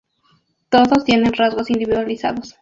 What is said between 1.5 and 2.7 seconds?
individualizados.